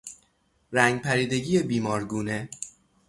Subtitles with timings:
[0.71, 2.49] رنگ پریدگی بیمارگونه